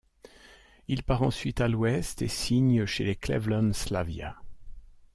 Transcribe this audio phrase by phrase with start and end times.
[0.87, 4.35] Il part ensuite à l'ouest et signe chez les Cleveland Slavia.